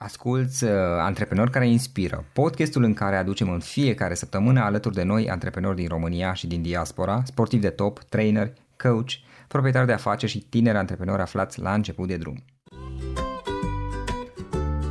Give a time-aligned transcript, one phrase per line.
[0.00, 5.30] Asculți uh, Antreprenori care inspiră, podcastul în care aducem în fiecare săptămână alături de noi
[5.30, 9.10] antreprenori din România și din diaspora, sportivi de top, trainer, coach,
[9.48, 12.44] proprietari de afaceri și tineri antreprenori aflați la început de drum.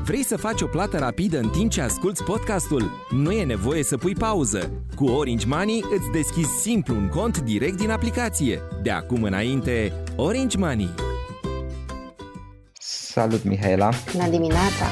[0.03, 2.91] Vrei să faci o plată rapidă în timp ce asculti podcastul?
[3.09, 4.71] Nu e nevoie să pui pauză.
[4.95, 8.61] Cu Orange Money îți deschizi simplu un cont direct din aplicație.
[8.83, 11.06] De acum înainte, Orange Money.
[13.17, 13.89] Salut, Mihaela!
[14.13, 14.85] Bună dimineața!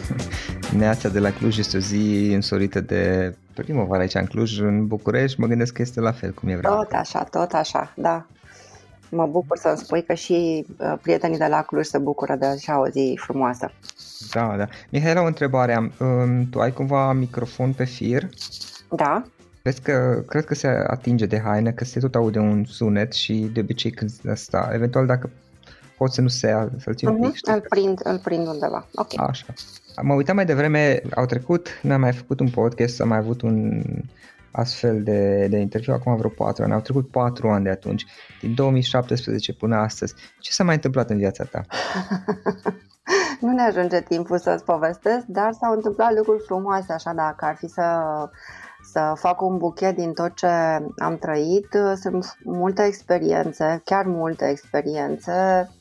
[0.78, 5.40] Neața de la Cluj este o zi însorită de primăvară aici în Cluj, în București.
[5.40, 6.76] Mă gândesc că este la fel cum e vremea.
[6.76, 8.26] Tot așa, tot așa, da.
[9.10, 12.80] Mă bucur să spui că și uh, prietenii de la Cluj se bucură de așa
[12.80, 13.70] o zi frumoasă.
[14.32, 14.66] Da, da.
[14.88, 15.92] Mihaela, o întrebare am.
[15.98, 18.28] Um, tu ai cumva microfon pe fir?
[18.88, 19.24] Da.
[19.62, 23.50] Crezi că, cred că se atinge de haine, că se tot aude un sunet și
[23.52, 25.30] de obicei când asta, eventual dacă
[25.98, 27.12] poți să nu se să-l țin uh-huh.
[27.12, 27.52] un pic, știi?
[27.52, 28.86] Îl prind, îl prind undeva.
[28.94, 29.20] Ok.
[29.20, 29.46] Așa.
[30.02, 33.82] Mă uitam mai devreme, au trecut, n-am mai făcut un podcast, am mai avut un
[34.50, 36.72] astfel de, de interviu acum vreo 4 ani.
[36.72, 38.06] Au trecut 4 ani de atunci,
[38.40, 40.14] din 2017 până astăzi.
[40.38, 41.64] Ce s-a mai întâmplat în viața ta?
[43.40, 47.66] nu ne ajunge timpul să-ți povestesc, dar s-au întâmplat lucruri frumoase, așa dacă ar fi
[47.66, 47.82] să
[48.92, 50.46] să fac un buchet din tot ce
[50.96, 51.68] am trăit.
[52.00, 55.77] Sunt multe experiențe, chiar multe experiențe um,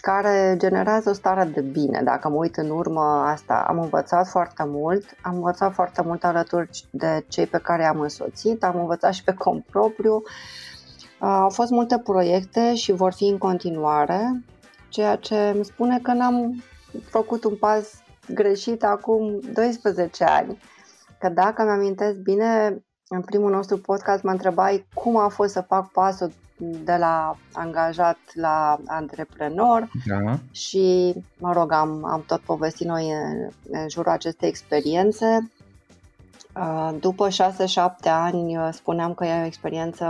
[0.00, 2.02] care generează o stare de bine.
[2.04, 6.84] Dacă mă uit în urmă, asta am învățat foarte mult, am învățat foarte mult alături
[6.90, 10.14] de cei pe care am însoțit, am învățat și pe cont propriu.
[10.14, 10.22] Uh,
[11.20, 14.44] au fost multe proiecte și vor fi în continuare,
[14.88, 16.62] ceea ce îmi spune că n-am
[17.10, 18.02] făcut un pas
[18.34, 20.58] greșit acum 12 ani.
[21.18, 25.60] Că dacă mi amintesc bine, în primul nostru podcast mă întrebai cum a fost să
[25.60, 30.38] fac pasul de la angajat la antreprenor da.
[30.50, 35.50] și, mă rog, am, am tot povestit noi în, în jurul acestei experiențe.
[36.56, 37.34] Uh, după 6-7
[38.02, 40.06] ani uh, spuneam că e o experiență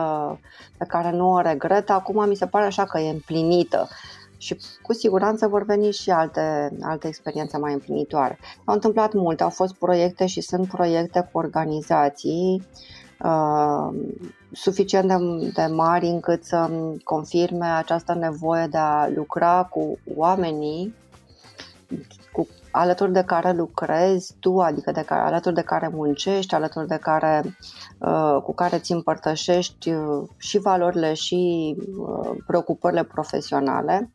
[0.76, 3.88] pe care nu o regret, acum mi se pare așa că e împlinită
[4.36, 8.38] și cu siguranță vor veni și alte, alte experiențe mai împlinitoare.
[8.64, 12.98] S-au întâmplat multe, au fost proiecte și sunt proiecte cu organizații uh,
[14.52, 16.70] suficient de, de mari încât să
[17.04, 20.94] confirme această nevoie de a lucra cu oamenii
[22.32, 26.98] cu, alături de care lucrezi tu, adică de care, alături de care muncești, alături de
[27.00, 27.56] care,
[27.98, 34.10] uh, cu care îți împărtășești uh, și valorile și uh, preocupările profesionale.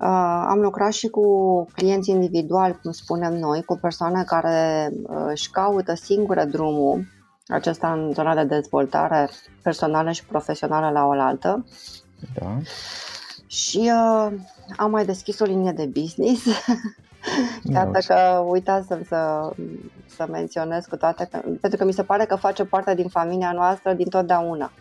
[0.00, 1.24] Uh, am lucrat și cu
[1.72, 7.04] clienți individuali, cum spunem noi, cu persoane care uh, își caută singure drumul
[7.46, 9.28] acesta în zona de dezvoltare
[9.62, 11.66] personală și profesională la oaltă.
[12.40, 12.56] Da.
[13.46, 14.32] Și uh,
[14.76, 16.44] am mai deschis o linie de business.
[17.74, 19.50] Iată că uitasem să,
[20.06, 23.52] să menționez cu toate, că, pentru că mi se pare că face parte din familia
[23.52, 24.72] noastră din totdeauna.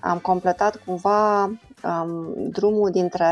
[0.00, 3.26] Am completat cumva um, drumul dintre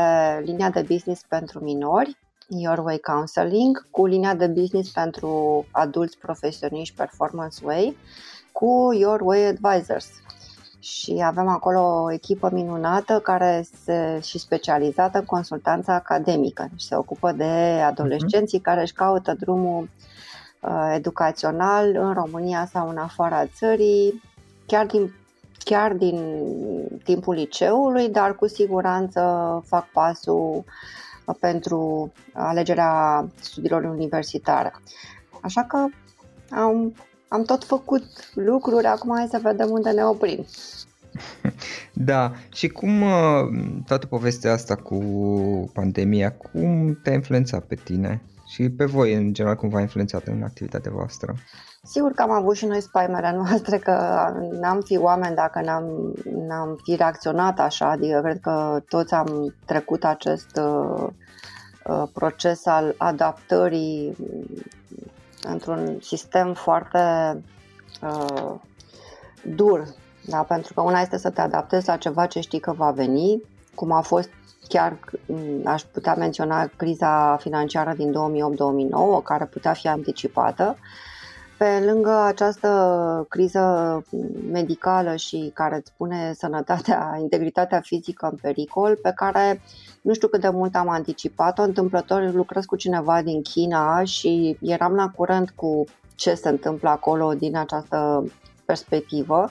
[0.45, 2.17] linia de business pentru minori,
[2.47, 7.97] Your Way Counseling, cu linia de business pentru adulți profesioniști Performance Way
[8.61, 10.09] cu Your Way Advisors.
[10.79, 16.95] Și avem acolo o echipă minunată care se și specializată în consultanța academică și se
[16.95, 18.63] ocupă de adolescenții uh-huh.
[18.63, 19.89] care își caută drumul
[20.61, 24.21] uh, educațional în România sau în afara țării,
[24.65, 25.13] chiar din,
[25.63, 26.45] chiar din
[27.03, 29.21] timpul liceului, dar cu siguranță
[29.67, 30.63] fac pasul
[31.39, 34.73] pentru alegerea studiilor universitare.
[35.41, 35.85] Așa că
[36.49, 36.93] am
[37.31, 40.45] am tot făcut lucruri, acum hai să vedem unde ne oprim.
[41.93, 43.09] Da, și cum uh,
[43.87, 44.99] toată povestea asta cu
[45.73, 48.21] pandemia, cum te-a influențat pe tine?
[48.51, 51.35] și pe voi, în general, cum v-a influențat în activitatea voastră?
[51.83, 53.93] Sigur că am avut și noi spaimele noastre, că
[54.59, 56.13] n-am fi oameni dacă n-am,
[56.47, 61.07] n-am fi reacționat așa, adică cred că toți am trecut acest uh,
[61.85, 64.15] uh, proces al adaptării
[65.43, 66.99] într-un sistem foarte
[68.01, 68.53] uh,
[69.43, 69.87] dur,
[70.25, 70.43] da?
[70.43, 73.41] pentru că una este să te adaptezi la ceva ce știi că va veni,
[73.75, 74.29] cum a fost
[74.67, 74.99] chiar
[75.65, 80.77] aș putea menționa criza financiară din 2008-2009, care putea fi anticipată.
[81.61, 84.03] Pe lângă această criză
[84.51, 89.61] medicală și care îți pune sănătatea, integritatea fizică în pericol, pe care
[90.01, 94.95] nu știu cât de mult am anticipat-o, întâmplător lucrez cu cineva din China și eram
[94.95, 95.83] la curent cu
[96.15, 98.23] ce se întâmplă acolo din această
[98.65, 99.49] perspectivă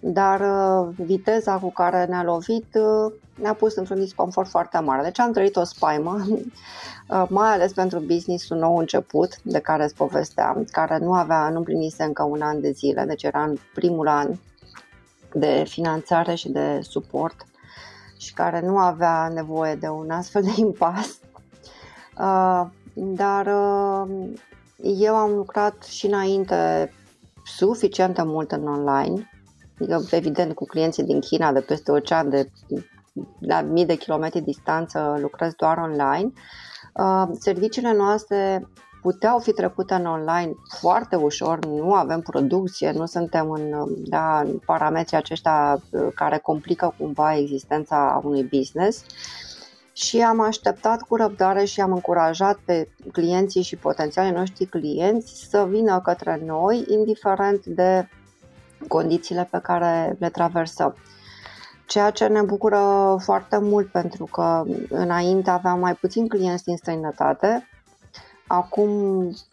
[0.00, 5.02] dar uh, viteza cu care ne-a lovit uh, ne-a pus într-un disconfort foarte mare.
[5.02, 9.94] Deci am trăit o spaimă, uh, mai ales pentru business-ul nou început, de care îți
[9.94, 14.08] povesteam, care nu avea, nu împlinise încă un an de zile, deci era în primul
[14.08, 14.28] an
[15.32, 17.46] de finanțare și de suport
[18.16, 21.18] și care nu avea nevoie de un astfel de impas.
[22.94, 23.46] Dar
[24.82, 26.92] eu am lucrat și înainte
[27.44, 29.30] suficient de mult în online
[30.10, 32.50] evident cu clienții din China de peste ocean, de
[33.38, 36.32] la mii de kilometri distanță, lucrez doar online.
[36.94, 38.68] Uh, serviciile noastre
[39.02, 44.58] puteau fi trecute în online foarte ușor, nu avem producție, nu suntem în, da, în
[44.66, 49.04] parametrii aceștia uh, care complică cumva existența unui business
[49.92, 55.66] și am așteptat cu răbdare și am încurajat pe clienții și potențialii noștri clienți să
[55.68, 58.08] vină către noi, indiferent de
[58.88, 60.94] condițiile pe care le traversăm.
[61.86, 67.68] Ceea ce ne bucură foarte mult pentru că înainte aveam mai puțin clienți din străinătate,
[68.52, 68.90] Acum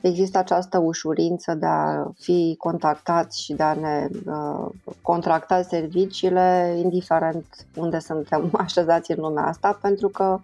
[0.01, 4.69] există această ușurință de a fi contactați și de a ne uh,
[5.01, 7.45] contracta serviciile, indiferent
[7.75, 10.39] unde suntem așezați în lumea asta, pentru că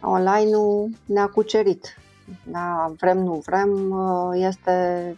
[0.00, 1.96] online-ul ne-a cucerit
[2.44, 5.16] da, vrem, nu vrem, uh, este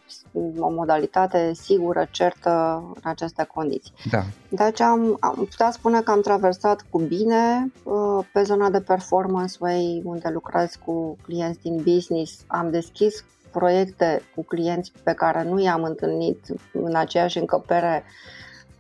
[0.59, 3.93] o modalitate sigură, certă în aceste condiții.
[4.11, 4.23] Da.
[4.49, 9.57] Deci am, am putea spune că am traversat cu bine uh, pe zona de performance
[9.61, 12.45] way, unde lucrez cu clienți din business.
[12.47, 18.05] Am deschis proiecte cu clienți pe care nu i-am întâlnit în aceeași încăpere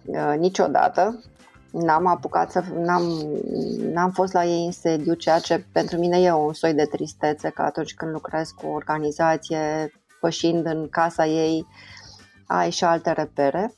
[0.05, 1.23] uh, niciodată
[1.73, 3.03] n-am apucat să, n-am,
[3.93, 7.51] n-am fost la ei în sediu, ceea ce pentru mine e un soi de tristețe,
[7.51, 11.67] că atunci când lucrez cu o organizație, pășind în casa ei,
[12.47, 13.75] ai și alte repere.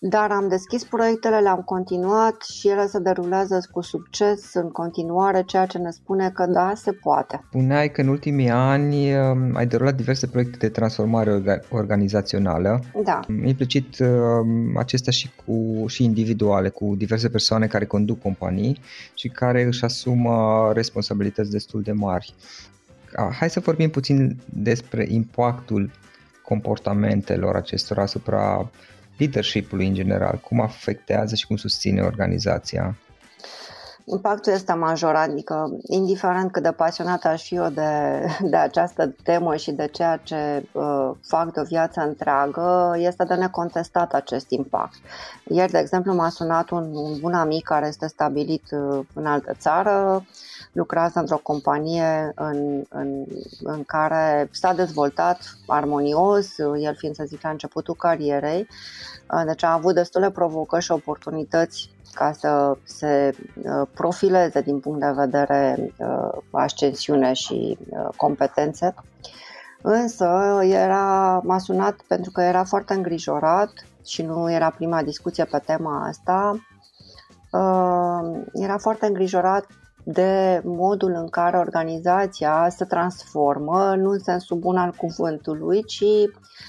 [0.00, 5.66] Dar am deschis proiectele, le-am continuat și ele se derulează cu succes în continuare, ceea
[5.66, 7.44] ce ne spune că da, se poate.
[7.48, 12.80] Spuneai că în ultimii ani um, ai derulat diverse proiecte de transformare organizațională.
[13.04, 13.20] Da.
[13.44, 18.80] Implicit um, acestea și, cu, și individuale, cu diverse persoane care conduc companii
[19.14, 22.34] și care își asumă responsabilități destul de mari.
[23.38, 25.90] Hai să vorbim puțin despre impactul
[26.42, 28.70] comportamentelor acestora asupra
[29.16, 32.96] leadership-ului în general, cum afectează și cum susține organizația?
[34.08, 38.20] Impactul este major, adică indiferent cât de pasionat aș fi eu de,
[38.50, 43.34] de această temă și de ceea ce uh, fac de o viață întreagă, este de
[43.34, 44.94] necontestat acest impact.
[45.44, 49.52] Ieri, de exemplu, m-a sunat un, un bun amic care este stabilit uh, în altă
[49.58, 50.24] țară,
[50.72, 53.24] lucrează într-o companie în, în,
[53.62, 58.68] în care s-a dezvoltat armonios, el fiind, să zic, la începutul carierei,
[59.30, 65.00] uh, deci a avut destule provocări și oportunități ca să se uh, profileze din punct
[65.00, 67.78] de vedere uh, ascensiune și
[68.16, 68.94] competențe.
[69.82, 73.70] Însă era, m-a sunat pentru că era foarte îngrijorat
[74.04, 76.66] și nu era prima discuție pe tema asta.
[78.52, 79.66] Era foarte îngrijorat
[80.08, 86.04] de modul în care organizația se transformă, nu în sensul bun al cuvântului, ci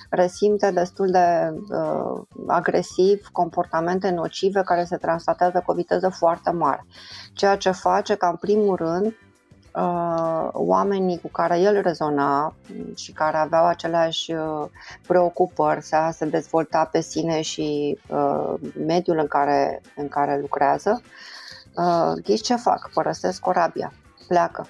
[0.09, 6.85] resimte destul de uh, agresiv comportamente nocive care se translatează cu o viteză foarte mare.
[7.33, 12.55] Ceea ce face ca, în primul rând, uh, oamenii cu care el rezona
[12.95, 14.65] și care aveau aceleași uh,
[15.07, 18.53] preocupări să se dezvolta pe sine și uh,
[18.85, 21.01] mediul în care, în care lucrează,
[21.77, 22.89] uh, ghiși ce fac?
[22.93, 23.93] Părăsesc corabia,
[24.27, 24.67] pleacă.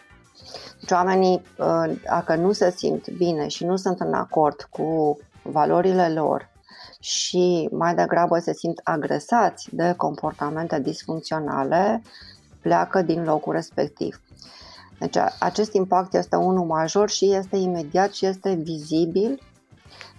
[0.80, 6.10] Deci oamenii, uh, dacă nu se simt bine și nu sunt în acord cu valorile
[6.10, 6.50] lor
[7.00, 12.02] și mai degrabă se simt agresați de comportamente disfuncționale,
[12.62, 14.22] pleacă din locul respectiv.
[15.00, 19.42] Deci acest impact este unul major și este imediat și este vizibil,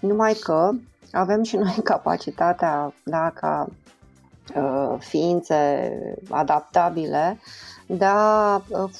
[0.01, 0.71] numai că
[1.13, 3.75] avem și noi capacitatea, da, ca uh,
[4.99, 5.93] ființe
[6.29, 7.39] adaptabile,
[7.87, 8.91] de a uh,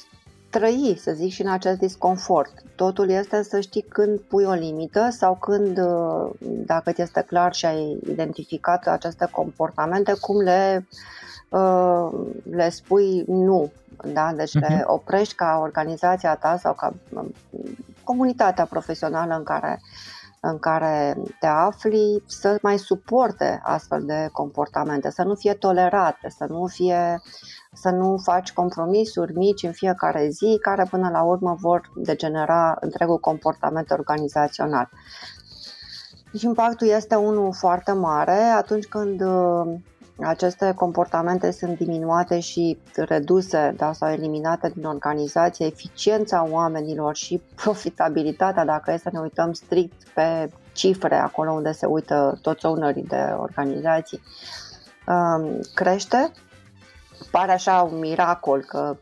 [0.51, 2.53] trăi, să zic, și în acest disconfort.
[2.75, 7.55] Totul este să știi când pui o limită sau când, uh, dacă ți este clar
[7.55, 10.87] și ai identificat aceste comportamente, cum le,
[11.49, 12.09] uh,
[12.51, 13.71] le spui nu.
[14.13, 14.33] Da?
[14.37, 14.69] Deci uh-huh.
[14.69, 14.93] le mhm.
[14.93, 17.35] oprești ca organizația ta sau ca um,
[18.05, 19.81] comunitatea profesională în care
[20.41, 26.47] în care te afli să mai suporte astfel de comportamente, să nu fie tolerate, să
[26.49, 27.21] nu fie
[27.73, 33.19] să nu faci compromisuri mici în fiecare zi care până la urmă vor degenera întregul
[33.19, 34.89] comportament organizațional.
[36.39, 39.75] Și impactul este unul foarte mare atunci când uh,
[40.21, 48.65] aceste comportamente sunt diminuate și reduse da, sau eliminate din organizație, eficiența oamenilor și profitabilitatea,
[48.65, 53.35] dacă e să ne uităm strict pe cifre, acolo unde se uită toți ownerii de
[53.37, 54.21] organizații,
[55.07, 56.31] um, crește.
[57.31, 58.97] Pare așa un miracol că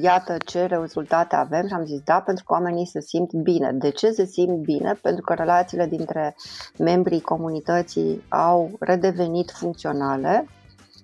[0.00, 3.72] iată ce rezultate avem și am zis da, pentru că oamenii se simt bine.
[3.72, 4.98] De ce se simt bine?
[5.02, 6.36] Pentru că relațiile dintre
[6.78, 10.48] membrii comunității au redevenit funcționale,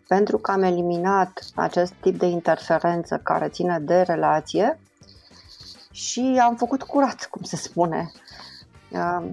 [0.09, 4.79] pentru că am eliminat acest tip de interferență care ține de relație
[5.91, 8.13] și am făcut curat, cum se spune.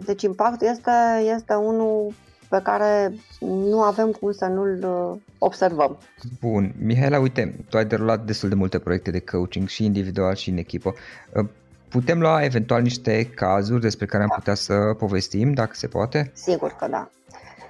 [0.06, 0.92] Deci impactul este,
[1.36, 2.14] este unul
[2.54, 5.98] pe care nu avem cum să nu-l uh, observăm.
[6.40, 6.74] Bun.
[6.80, 10.58] Mihaela, uite, tu ai derulat destul de multe proiecte de coaching și individual și în
[10.58, 10.94] echipă.
[11.36, 11.46] Uh,
[11.90, 14.36] putem lua eventual niște cazuri despre care am da.
[14.36, 16.32] putea să povestim, dacă se poate?
[16.34, 17.10] Sigur că da.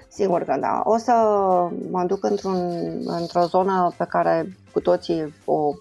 [0.08, 0.82] Sigur că da.
[0.84, 1.12] O să
[1.92, 2.58] mă duc într-un,
[3.06, 5.74] într-o zonă pe care cu toții o,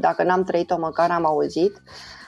[0.00, 1.82] dacă n-am trăit-o, măcar am auzit,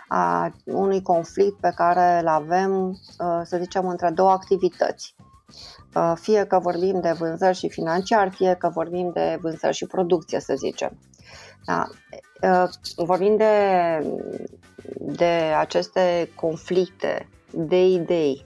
[0.08, 5.14] a unui conflict pe care îl avem, uh, să zicem, între două activități.
[5.94, 10.40] Uh, fie că vorbim de vânzări și financiar, fie că vorbim de vânzări și producție,
[10.40, 10.98] să zicem.
[11.64, 11.86] Da.
[12.42, 13.52] Uh, vorbim de,
[14.98, 18.44] de aceste conflicte de idei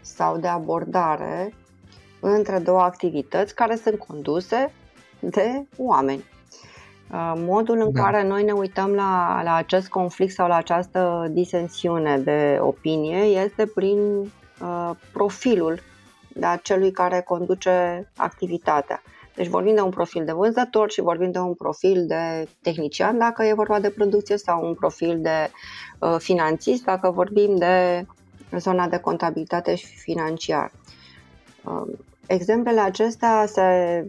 [0.00, 1.54] sau de abordare
[2.20, 4.72] între două activități care sunt conduse
[5.20, 6.24] de oameni.
[7.12, 8.02] Uh, modul în da.
[8.02, 13.66] care noi ne uităm la, la acest conflict sau la această disensiune de opinie este
[13.66, 13.98] prin
[14.60, 15.80] uh, profilul
[16.38, 19.02] da, celui care conduce activitatea.
[19.34, 23.44] Deci vorbim de un profil de vânzător și vorbim de un profil de tehnician dacă
[23.44, 25.50] e vorba de producție sau un profil de
[25.98, 28.06] uh, finanțist dacă vorbim de
[28.56, 30.72] zona de contabilitate și financiar.
[31.64, 31.82] Uh,
[32.26, 34.06] exemplele acestea se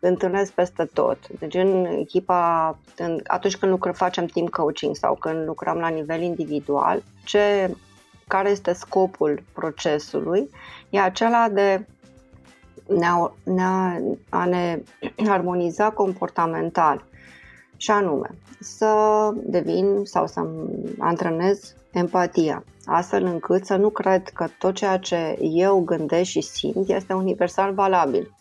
[0.00, 1.18] întâlnesc peste tot.
[1.38, 6.22] Deci în echipa, în, atunci când lucrăm, facem team coaching sau când lucrăm la nivel
[6.22, 7.70] individual, ce
[8.26, 10.50] care este scopul procesului,
[10.90, 11.86] e acela de
[14.30, 14.82] a ne
[15.28, 17.04] armoniza comportamental
[17.76, 18.30] și anume
[18.60, 18.92] să
[19.34, 20.46] devin sau să
[20.98, 26.88] antrenez empatia, astfel încât să nu cred că tot ceea ce eu gândesc și simt
[26.88, 28.34] este universal valabil.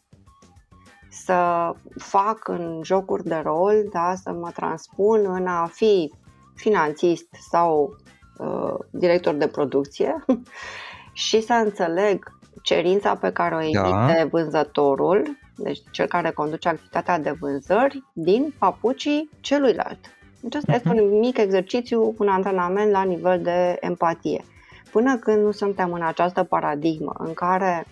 [1.09, 6.13] Să fac în jocuri de rol, da, să mă transpun în a fi
[6.55, 7.97] finanțist sau
[8.37, 10.25] Uh, director de producție
[11.13, 12.36] și să înțeleg
[12.67, 14.25] cerința pe care o emite da.
[14.29, 19.99] vânzătorul, deci cel care conduce activitatea de vânzări, din papucii celuilalt.
[20.41, 20.75] Deci asta uh-huh.
[20.75, 21.01] este mhm.
[21.01, 24.43] un mic exercițiu, un antrenament la nivel de empatie.
[24.91, 27.85] Până când nu suntem în această paradigmă în care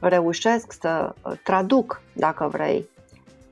[0.00, 2.88] reușesc să traduc, dacă vrei,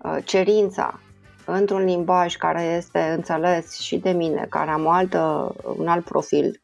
[0.03, 1.01] uh, cerința
[1.45, 6.61] într-un limbaj care este înțeles și de mine, care am o altă, un alt profil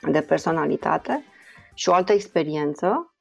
[0.00, 1.24] de personalitate
[1.74, 3.11] și o altă experiență,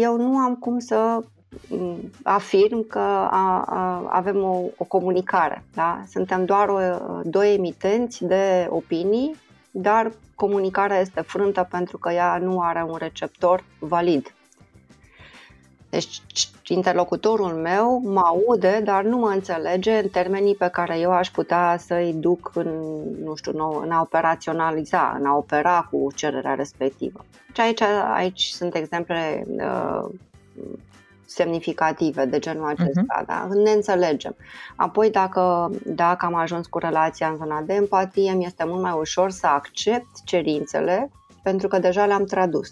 [0.00, 1.20] eu nu am cum să
[1.68, 2.98] mm, afirm că
[3.30, 5.64] a, a, avem o, o comunicare.
[5.74, 6.02] Da?
[6.08, 6.78] Suntem doar o,
[7.22, 9.36] doi emitenți de opinii,
[9.70, 14.34] dar comunicarea este frântă pentru că ea nu are un receptor valid.
[15.94, 16.20] Deci
[16.68, 21.76] interlocutorul meu mă aude, dar nu mă înțelege în termenii pe care eu aș putea
[21.78, 22.68] să-i duc în,
[23.24, 27.24] nu știu, în a operaționaliza, în a opera cu cererea respectivă.
[27.52, 27.80] Și aici,
[28.14, 30.08] aici sunt exemple uh,
[31.26, 33.26] semnificative de genul acesta, uh-huh.
[33.26, 33.48] da?
[33.64, 34.36] ne înțelegem.
[34.76, 38.96] Apoi, dacă, dacă am ajuns cu relația în zona de empatie, mi este mult mai
[38.98, 41.10] ușor să accept cerințele
[41.42, 42.70] pentru că deja le-am tradus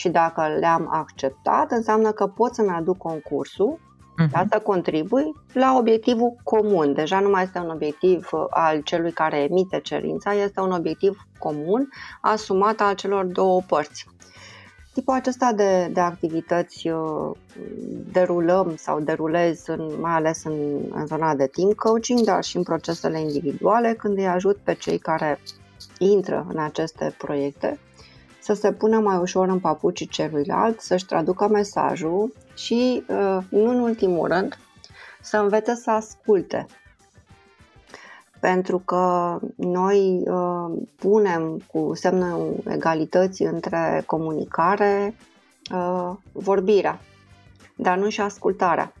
[0.00, 4.30] și dacă le-am acceptat, înseamnă că pot să-mi aduc concursul uh-huh.
[4.30, 6.92] da, să contribui la obiectivul comun.
[6.92, 11.26] Deja nu mai este un obiectiv uh, al celui care emite cerința, este un obiectiv
[11.38, 11.88] comun
[12.20, 14.06] asumat al celor două părți.
[14.92, 17.30] Tipul acesta de, de activități uh,
[18.12, 22.62] derulăm sau derulez în, mai ales în, în zona de team coaching, dar și în
[22.62, 25.40] procesele individuale, când îi ajut pe cei care
[25.98, 27.78] intră în aceste proiecte
[28.40, 33.80] să se pună mai ușor în papucii celuilalt, să-și traducă mesajul și, uh, nu în
[33.80, 34.58] ultimul rând,
[35.20, 36.66] să învețe să asculte.
[38.40, 45.14] Pentru că noi uh, punem cu semnul egalității între comunicare,
[45.74, 47.00] uh, vorbirea,
[47.76, 48.92] dar nu și ascultarea.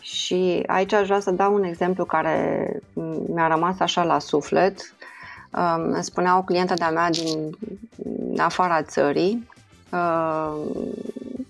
[0.00, 2.68] Și aici aș vrea să dau un exemplu care
[3.26, 4.94] mi-a rămas așa la suflet.
[5.58, 7.54] Îmi spunea o clientă de-a mea din
[8.36, 9.48] afara țării,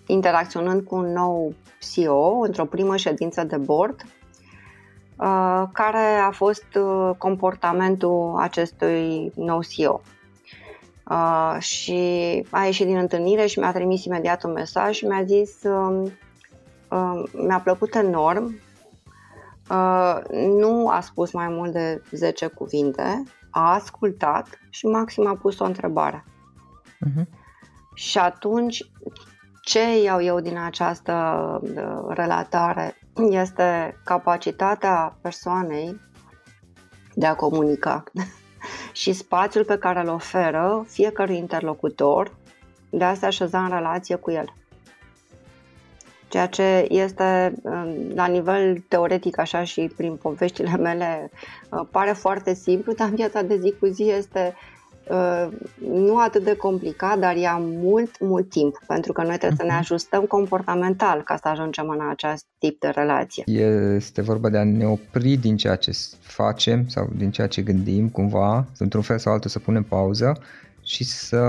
[0.07, 1.55] interacționând cu un nou
[1.93, 4.05] CEO într-o primă ședință de board,
[5.73, 6.65] care a fost
[7.19, 10.01] comportamentul acestui nou CEO.
[11.59, 12.01] și
[12.51, 15.63] a ieșit din întâlnire și mi-a trimis imediat un mesaj și mi-a zis
[17.33, 18.61] mi-a plăcut enorm,
[20.59, 23.23] nu a spus mai mult de 10 cuvinte,
[23.57, 26.25] a ascultat și maxim a pus o întrebare.
[27.07, 27.25] Uh-huh.
[27.95, 28.91] Și atunci,
[29.63, 31.13] ce iau eu din această
[31.63, 32.99] uh, relatare
[33.31, 36.01] este capacitatea persoanei
[37.15, 38.03] de a comunica
[38.93, 42.37] și spațiul pe care îl oferă fiecărui interlocutor
[42.91, 44.55] de a se așeza în relație cu el.
[46.37, 51.31] Ceea ce este um, la nivel teoretic așa și prin poveștile mele
[51.71, 54.55] uh, pare foarte simplu, dar în viața de zi cu zi este
[55.11, 55.49] Uh,
[55.91, 59.61] nu atât de complicat, dar ia mult, mult timp, pentru că noi trebuie uh-huh.
[59.61, 59.81] să ne mhm.
[59.81, 63.45] ajustăm comportamental ca să ajungem în acest tip de relație.
[63.97, 65.91] Este vorba de a ne opri din ceea ce
[66.21, 70.41] facem sau din ceea ce gândim cumva, într-un fel sau altul să punem pauză
[70.83, 71.43] și să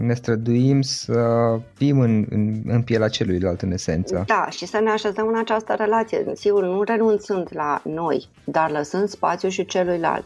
[0.00, 4.24] ne străduim să fim în, în, în pielea celuilalt în esență.
[4.26, 9.08] Da, și să ne așezăm în această relație, sigur, nu renunțând la noi, dar lăsând
[9.08, 10.24] spațiu și celuilalt.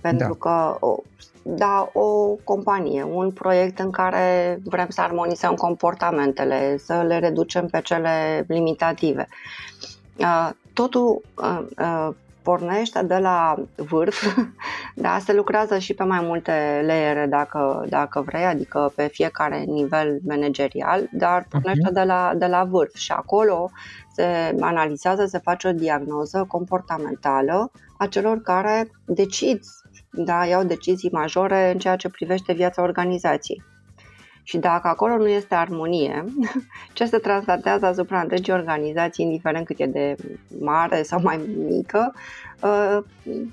[0.00, 0.34] Pentru da.
[0.38, 0.96] că o,
[1.42, 7.80] da, o companie, un proiect în care vrem să armonizăm comportamentele, să le reducem pe
[7.80, 9.28] cele limitative.
[10.72, 11.22] Totul
[12.48, 14.38] pornește de la vârf,
[15.04, 20.18] da, se lucrează și pe mai multe layere dacă, dacă vrei, adică pe fiecare nivel
[20.26, 21.92] managerial, dar pornește uh-huh.
[21.92, 23.70] de, la, de la vârf și acolo
[24.12, 29.60] se analizează, se face o diagnoză comportamentală a celor care decid
[30.10, 33.62] da, iau decizii majore în ceea ce privește viața organizației.
[34.48, 36.24] Și dacă acolo nu este armonie,
[36.92, 40.16] ce se translatează asupra întregii organizații, indiferent cât e de
[40.60, 42.14] mare sau mai mică,
[42.62, 42.98] uh,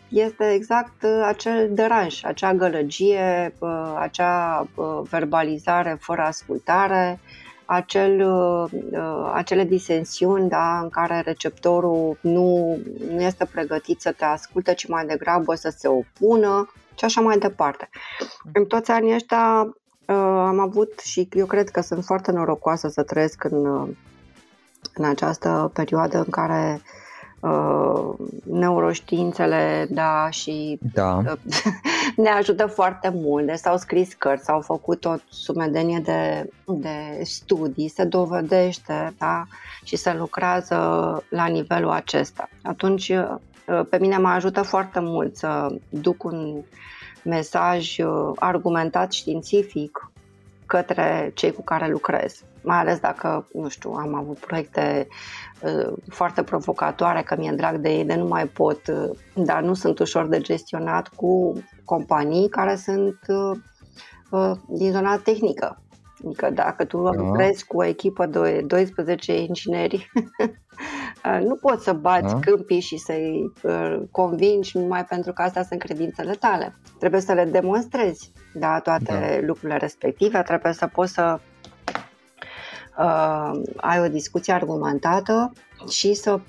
[0.09, 7.19] este exact acel deranj, acea gălăgie, uh, acea uh, verbalizare fără ascultare,
[7.65, 8.71] acel, uh,
[9.33, 12.77] acele disensiuni da, în care receptorul nu,
[13.11, 17.37] nu este pregătit să te asculte, ci mai degrabă să se opună și așa mai
[17.37, 17.89] departe.
[18.53, 19.73] În toți anii ăștia uh,
[20.13, 23.65] am avut și eu cred că sunt foarte norocoasă să trăiesc în,
[24.93, 26.81] în această perioadă în care
[27.39, 28.13] uh,
[28.43, 31.21] neuroștiințele da, și da.
[32.23, 33.45] ne ajută foarte mult.
[33.45, 39.43] Deci s-au scris cărți, s-au făcut o sumedenie de, de studii, se dovedește da?
[39.83, 40.75] și se lucrează
[41.29, 42.49] la nivelul acesta.
[42.63, 43.35] Atunci, uh,
[43.89, 46.63] pe mine mă ajută foarte mult să duc un
[47.23, 50.11] mesaj uh, argumentat științific
[50.65, 52.43] către cei cu care lucrez.
[52.61, 55.07] Mai ales dacă, nu știu, am avut proiecte
[55.61, 59.73] uh, foarte provocatoare, că mi-e drag de ei, de nu mai pot, uh, dar nu
[59.73, 65.81] sunt ușor de gestionat cu companii care sunt uh, din zona tehnică.
[66.25, 67.11] Adică dacă tu da.
[67.11, 70.11] lucrezi cu o echipă de 12 ingineri,
[71.47, 72.39] nu poți să bați da.
[72.39, 73.53] câmpii și să-i
[74.11, 76.75] convingi numai pentru că astea sunt credințele tale.
[76.99, 79.45] Trebuie să le demonstrezi da, toate da.
[79.45, 81.39] lucrurile respective, trebuie să poți să
[82.97, 85.53] uh, ai o discuție argumentată
[85.89, 86.39] și, să,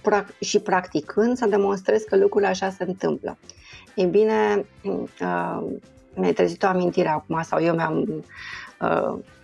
[0.41, 3.37] și practicând să demonstrezi că lucrurile așa se întâmplă.
[3.95, 5.67] Ei bine, uh,
[6.15, 8.25] mi-ai trezit o amintire acum sau eu mi-am uh,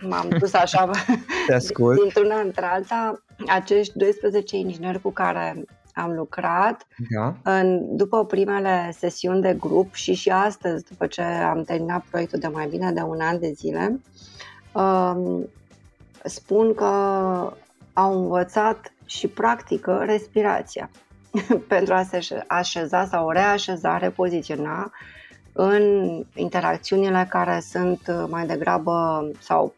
[0.01, 0.89] m-am dus așa
[2.01, 7.35] dintr-una într-alta acești 12 ingineri cu care am lucrat da.
[7.43, 12.47] în, după primele sesiuni de grup și și astăzi, după ce am terminat proiectul de
[12.47, 13.99] mai bine de un an de zile,
[14.71, 15.41] uh,
[16.23, 16.85] spun că
[17.93, 20.89] au învățat și practică respirația
[21.67, 24.91] pentru a se așeza sau reașeza, repoziționa
[25.53, 25.83] în
[26.35, 29.73] interacțiunile care sunt mai degrabă sau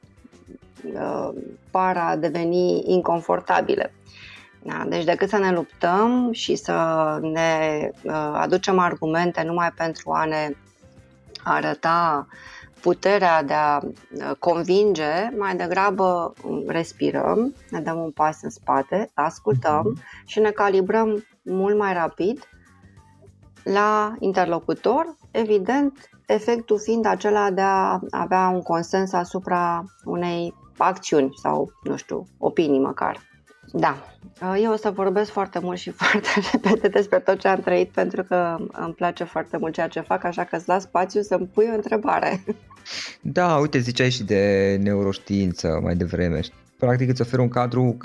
[0.94, 1.30] uh,
[1.72, 3.94] par a deveni inconfortabile.
[4.64, 4.86] Da?
[4.88, 10.50] Deci decât să ne luptăm și să ne uh, aducem argumente numai pentru a ne
[11.44, 12.28] arăta
[12.82, 16.34] puterea de a uh, convinge, mai degrabă
[16.68, 20.26] respirăm, ne dăm un pas în spate, ascultăm uh-huh.
[20.26, 22.50] și ne calibrăm mult mai rapid
[23.64, 31.72] la interlocutor, evident, efectul fiind acela de a avea un consens asupra unei acțiuni sau,
[31.84, 33.22] nu știu, opinii măcar.
[33.72, 33.98] Da,
[34.62, 38.24] eu o să vorbesc foarte mult și foarte repede despre tot ce am trăit pentru
[38.24, 41.68] că îmi place foarte mult ceea ce fac, așa că îți las spațiu să-mi pui
[41.72, 42.44] o întrebare.
[43.22, 46.40] Da, uite, ziceai și de neuroștiință mai devreme.
[46.78, 47.98] Practic îți oferă un cadru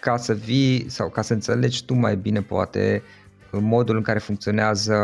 [0.00, 3.02] ca să vii sau ca să înțelegi tu mai bine poate
[3.50, 4.94] modul în care funcționează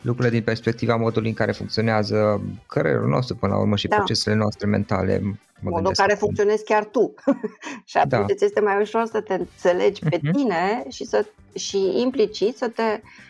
[0.00, 3.96] lucrurile din perspectiva modului în care funcționează creierul nostru până la urmă și da.
[3.96, 5.20] procesele noastre mentale.
[5.62, 7.14] Mă modul în care funcționezi chiar tu.
[7.90, 8.44] și atunci da.
[8.44, 10.32] este mai ușor să te înțelegi pe uh-huh.
[10.32, 13.29] tine și, să, și implicit să te uh,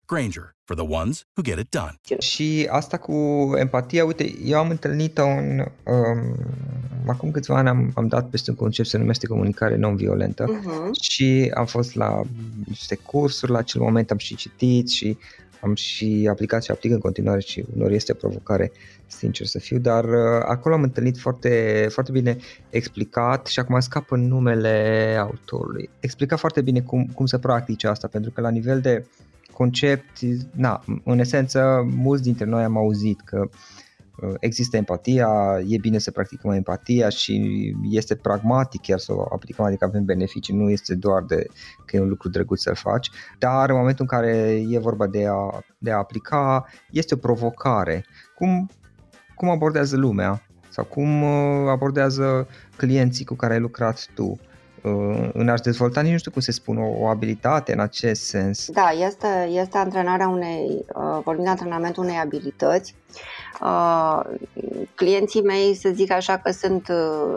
[0.13, 2.19] Granger, for the ones who get it done.
[2.19, 3.13] Și asta cu
[3.57, 6.35] empatia, uite, eu am întâlnit-o în, um,
[7.05, 11.01] acum câțiva ani am, am dat peste un concept se numește comunicare non-violentă uh-huh.
[11.01, 12.21] și am fost la
[12.67, 15.17] niște cursuri la acel moment, am și citit și
[15.61, 18.71] am și aplicat și aplic în continuare și unor este provocare,
[19.07, 22.37] sincer să fiu, dar uh, acolo am întâlnit foarte, foarte bine
[22.69, 25.89] explicat și acum scap în numele autorului.
[25.99, 29.05] Explica foarte bine cum, cum să practice asta, pentru că la nivel de
[29.61, 30.19] concept,
[30.51, 33.49] na, în esență, mulți dintre noi am auzit că
[34.21, 35.29] uh, există empatia,
[35.67, 37.35] e bine să practicăm empatia și
[37.89, 41.45] este pragmatic chiar să o aplicăm, adică avem beneficii, nu este doar de
[41.85, 45.25] că e un lucru drăguț să-l faci, dar în momentul în care e vorba de
[45.27, 48.05] a, de a aplica, este o provocare.
[48.35, 48.69] Cum,
[49.35, 52.47] cum abordează lumea sau cum uh, abordează
[52.77, 54.39] clienții cu care ai lucrat tu?
[54.83, 58.21] Uh, în a-și dezvolta, nici nu știu cum se spune, o, o abilitate în acest
[58.21, 58.69] sens.
[58.71, 62.95] Da, este, este antrenarea unei, uh, vorbim de antrenamentul unei abilități.
[63.61, 64.19] Uh,
[64.95, 66.87] clienții mei, să zic așa, că sunt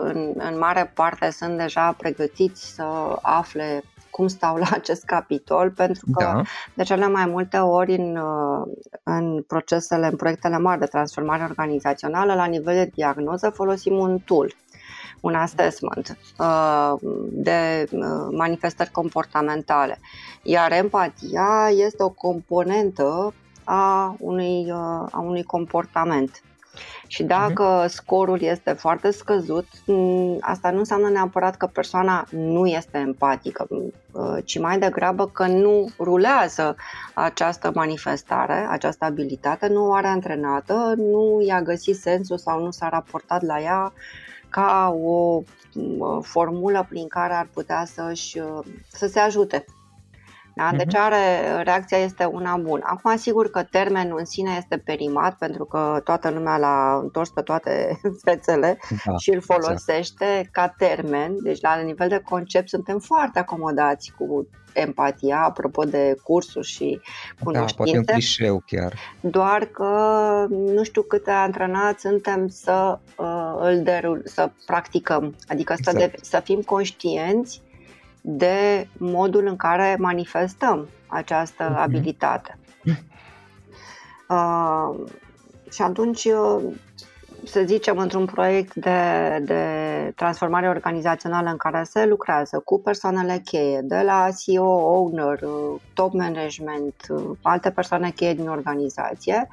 [0.01, 2.83] în, în mare parte sunt deja pregătiți să
[3.21, 6.41] afle cum stau la acest capitol, pentru că da.
[6.73, 8.19] de cele mai multe ori în,
[9.03, 14.53] în procesele, în proiectele mari de transformare organizațională, la nivel de diagnoză, folosim un tool
[15.21, 16.93] un assessment uh,
[17.29, 19.99] de uh, manifestări comportamentale.
[20.41, 26.41] Iar empatia este o componentă a unui, uh, a unui comportament.
[27.07, 27.87] Și dacă mhm.
[27.87, 33.67] scorul este foarte scăzut, mm, asta nu înseamnă neapărat că persoana nu este empatică,
[34.43, 36.75] ci mai degrabă că nu rulează
[37.13, 42.89] această manifestare, această abilitate, nu o are antrenată, nu i-a găsit sensul sau nu s-a
[42.89, 43.93] raportat la ea
[44.55, 45.41] ca o
[46.21, 48.41] formulă prin care ar putea să-și,
[48.87, 49.65] să se ajute.
[50.55, 50.71] Da?
[50.77, 51.01] Deci mhm.
[51.01, 52.83] are, reacția este una bună.
[52.85, 57.41] Acum, sigur că termenul în sine este perimat pentru că toată lumea l-a întors pe
[57.41, 59.61] toate fețele da, și îl exact.
[59.61, 60.51] folosește exact.
[60.51, 61.35] ca termen.
[61.43, 66.99] Deci, la nivel de concept, suntem foarte acomodați cu empatia, apropo de cursuri și
[67.43, 67.73] cunoștințe.
[67.77, 68.93] Da, poate un clișeu chiar.
[69.19, 69.89] Doar că
[70.49, 75.97] nu știu câte antrenați suntem să uh, îl derul, să practicăm, adică exact.
[75.97, 77.61] să, de, să fim conștienți
[78.27, 81.81] de modul în care manifestăm această uh-huh.
[81.81, 82.57] abilitate.
[84.29, 84.89] Uh,
[85.71, 86.63] și atunci uh,
[87.43, 88.99] să zicem, într-un proiect de,
[89.41, 89.63] de
[90.15, 95.39] transformare organizațională în care se lucrează cu persoanele cheie, de la CEO, owner,
[95.93, 96.95] top management,
[97.41, 99.47] alte persoane cheie din organizație,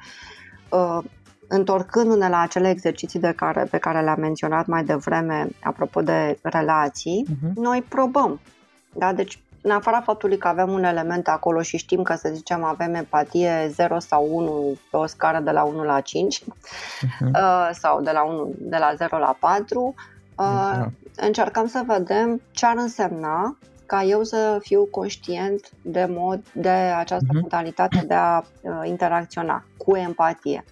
[0.69, 0.99] uh,
[1.47, 7.25] întorcându-ne la acele exerciții de care, pe care le-am menționat mai devreme, apropo de relații,
[7.29, 7.53] uh-huh.
[7.55, 8.39] noi probăm.
[8.93, 9.13] Da?
[9.13, 12.93] Deci în afara faptului că avem un element acolo și știm că, să zicem, avem
[12.93, 16.45] empatie 0 sau 1 pe o scară de la 1 la 5 uh-huh.
[17.19, 17.33] Mhm.
[17.39, 19.93] uh, sau de la, 1, de la 0 la 4,
[20.37, 20.85] uh, uh-huh.
[21.15, 27.27] încercăm să vedem ce ar însemna ca eu să fiu conștient de mod de această
[27.29, 27.41] uh-huh.
[27.41, 30.63] modalitate de a uh, interacționa cu empatie.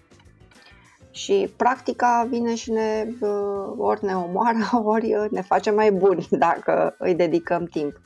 [1.10, 4.58] Și practica vine și ne uh, ori ne omoară,
[4.94, 8.00] ori ne face mai buni dacă îi dedicăm timp.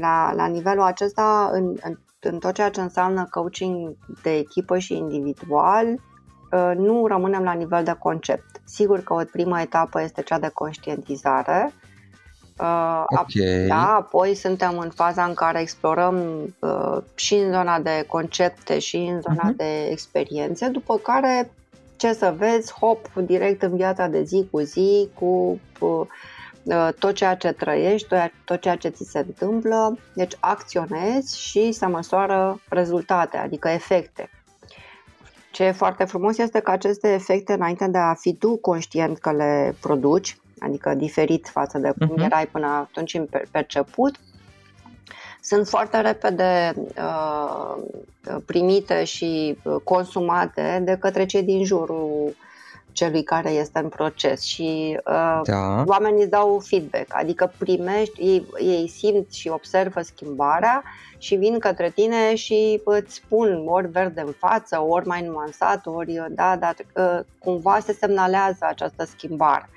[0.00, 4.96] La, la nivelul acesta, în, în, în tot ceea ce înseamnă coaching de echipă și
[4.96, 8.60] individual, uh, nu rămânem la nivel de concept.
[8.64, 11.72] Sigur că o primă etapă este cea de conștientizare,
[12.58, 13.64] Uh, okay.
[13.68, 16.16] Da, apoi suntem în faza în care explorăm
[16.58, 19.56] uh, și în zona de concepte și în zona uh-huh.
[19.56, 21.50] de experiențe, după care,
[21.96, 26.06] ce să vezi, hop, direct în viața de zi cu zi, cu uh,
[26.98, 32.60] tot ceea ce trăiești, tot ceea ce ți se întâmplă, deci acționezi și se măsoară
[32.68, 34.30] rezultate, adică efecte.
[35.52, 39.32] Ce e foarte frumos este că aceste efecte, înainte de a fi tu conștient că
[39.32, 42.24] le produci, adică diferit față de cum uh-huh.
[42.24, 44.16] erai până atunci în perceput,
[45.40, 47.76] sunt foarte repede uh,
[48.46, 52.34] primite și consumate de către cei din jurul
[52.94, 55.84] celui care este în proces și uh, da.
[55.86, 60.82] oamenii îți dau feedback, adică primești, ei, ei simt și observă schimbarea
[61.18, 66.24] și vin către tine și îți spun ori verde în față, ori mai nuansat, ori
[66.30, 69.68] da, dar uh, cumva se semnalează această schimbare.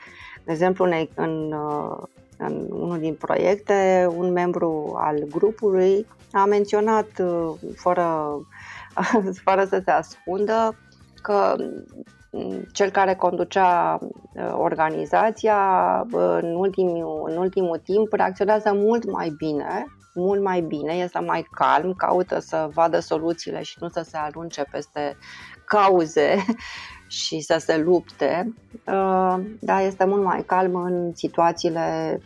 [0.43, 2.03] De exemplu, în, în, uh,
[2.37, 8.39] în unul din proiecte, un membru al grupului a menționat, uh, fără,
[9.45, 10.75] fără să se ascundă,
[11.21, 12.03] că mm,
[12.73, 15.59] cel care conducea uh, organizația
[16.11, 21.93] în ultimul, în ultimul timp reacționează mult mai bine, mult mai bine, este mai calm,
[21.93, 25.17] caută să vadă soluțiile și nu să se arunce peste
[25.65, 26.45] cauze
[27.07, 28.53] și să se lupte,
[28.85, 32.19] uh, dar este mult mai calm în situațiile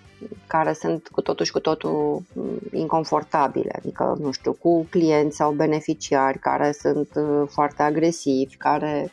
[0.47, 5.51] care sunt cu totul și cu totul mm, inconfortabile, adică, nu știu, cu clienți sau
[5.51, 9.11] beneficiari care sunt uh, foarte agresivi, care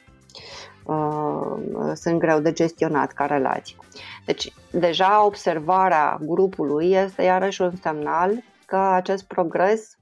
[0.89, 3.77] uh, sunt greu de gestionat ca relații.
[4.25, 9.97] Deci, deja observarea grupului este iarăși un semnal că acest progres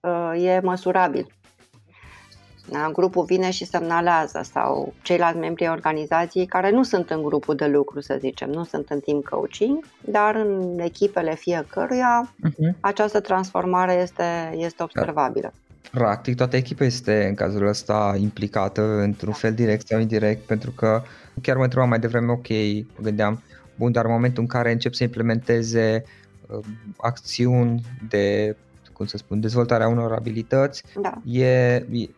[0.00, 1.26] uh, e măsurabil
[2.70, 2.90] da?
[2.92, 7.66] Grupul vine și semnalează sau ceilalți membri ai organizației care nu sunt în grupul de
[7.66, 12.80] lucru, să zicem, nu sunt în team coaching, dar în echipele fiecăruia uh-huh.
[12.80, 15.52] această transformare este, este observabilă.
[15.90, 21.02] Practic, toată echipa este în cazul ăsta implicată într-un fel direct sau indirect, pentru că
[21.42, 22.48] chiar mă întrebam mai devreme, ok,
[22.96, 23.42] mă gândeam,
[23.76, 26.04] bun, dar în momentul în care încep să implementeze
[26.46, 26.64] uh,
[26.96, 28.56] acțiuni de
[29.00, 30.82] cum să spun, dezvoltarea unor abilități.
[31.02, 31.22] Da.
[31.24, 32.08] E, e,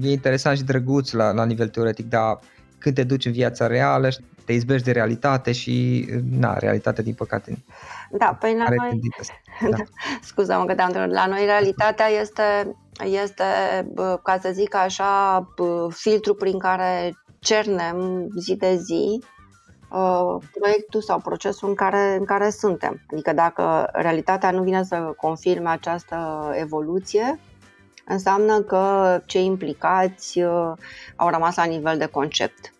[0.00, 2.38] e interesant și drăguț la, la nivel teoretic, dar
[2.78, 4.08] când te duci în viața reală,
[4.44, 7.58] te izbești de realitate și, na, realitatea din păcate.
[8.10, 9.00] Da, păi la noi,
[9.70, 9.76] da.
[10.22, 13.44] scuză-mă că te-am la noi realitatea este, este,
[14.22, 15.44] ca să zic așa,
[15.88, 19.20] filtru prin care cernem zi de zi
[19.90, 23.00] Uh, proiectul sau procesul în care, în care suntem.
[23.12, 27.38] Adică dacă realitatea nu vine să confirme această evoluție,
[28.04, 30.72] înseamnă că cei implicați uh,
[31.16, 32.72] au rămas la nivel de concept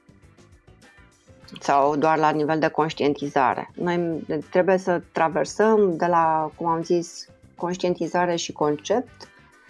[1.61, 3.70] sau doar la nivel de conștientizare.
[3.74, 9.28] Noi trebuie să traversăm de la, cum am zis, conștientizare și concept,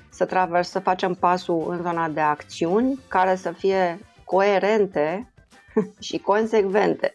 [0.08, 5.32] să traversăm, să facem pasul în zona de acțiuni care să fie coerente
[6.06, 7.14] și consecvente.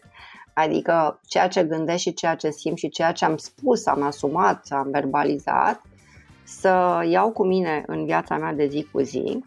[0.52, 4.66] Adică ceea ce gândesc și ceea ce simt și ceea ce am spus, am asumat,
[4.70, 5.82] am verbalizat,
[6.44, 9.44] să iau cu mine în viața mea de zi cu zi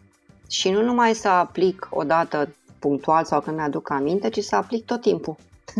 [0.50, 5.00] și nu numai să aplic odată punctual sau când mi-aduc aminte, ci să aplic tot
[5.00, 5.36] timpul.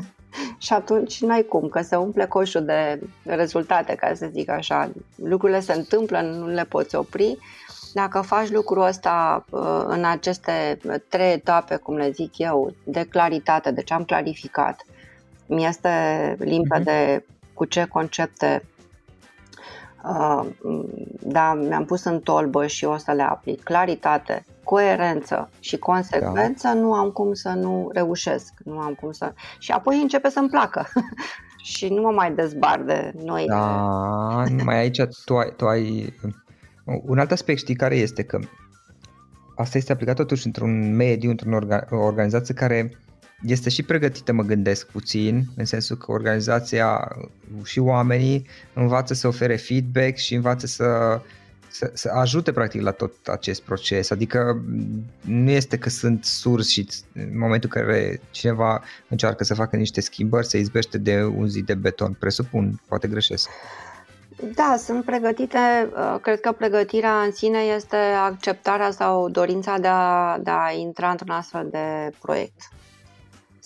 [0.59, 4.91] și atunci n-ai cum, că se umple coșul de rezultate, ca să zic așa.
[5.15, 7.39] Lucrurile se întâmplă, nu le poți opri.
[7.93, 13.71] Dacă faci lucrul ăsta uh, în aceste trei etape, cum le zic eu, de claritate,
[13.71, 14.85] deci am clarificat,
[15.47, 17.55] mi este limpede uh-huh.
[17.55, 18.78] cu ce concepte uh,
[21.21, 23.62] da, mi-am pus în tolbă și o să le aplic.
[23.62, 26.75] Claritate, coerență și consecvență, da.
[26.75, 28.53] nu am cum să nu reușesc.
[28.64, 29.33] Nu am cum să...
[29.59, 30.87] Și apoi începe să-mi placă.
[31.73, 33.44] și nu mă mai dezbar de noi.
[33.47, 36.14] Da, mai aici tu ai, tu ai...
[36.85, 38.38] Un alt aspect, știi, care este că
[39.57, 41.59] asta este aplicat totuși într-un mediu, într-o
[41.90, 42.99] organizație care
[43.42, 47.16] este și pregătită, mă gândesc puțin, în sensul că organizația
[47.64, 51.20] și oamenii învață să ofere feedback și învață să,
[51.70, 54.11] să, să ajute practic la tot acest proces.
[54.11, 54.62] Adică
[55.20, 60.01] nu este că sunt surzi și în momentul în care cineva încearcă să facă niște
[60.01, 62.16] schimbări, se izbește de un zid de beton.
[62.18, 63.48] Presupun, poate greșesc.
[64.55, 65.59] Da, sunt pregătite.
[65.96, 71.11] Uh, cred că pregătirea în sine este acceptarea sau dorința de a, de a intra
[71.11, 72.68] într-un astfel de proiect.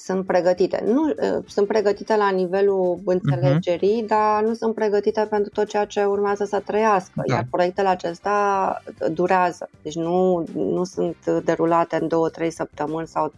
[0.04, 0.82] Sunt pregătite.
[0.86, 4.06] Nu, uh, sunt pregătite la nivelul înțelegerii, uh-huh.
[4.06, 7.22] dar nu sunt pregătite pentru tot ceea ce urmează să trăiască.
[7.26, 7.34] Da.
[7.34, 9.68] Iar proiectele acestea durează.
[9.82, 13.32] Deci nu, nu sunt derulate în două, trei săptămâni sau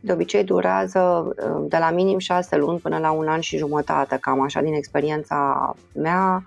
[0.00, 4.18] de obicei durează uh, de la minim șase luni până la un an și jumătate,
[4.20, 6.44] cam așa din experiența mea